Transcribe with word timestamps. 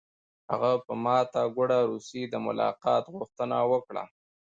هغه 0.51 0.71
په 0.85 0.93
ماته 1.03 1.41
ګوډه 1.55 1.79
روسي 1.89 2.21
د 2.29 2.35
ملاقات 2.45 3.03
غوښتنه 3.15 3.57
وکړه 3.71 4.03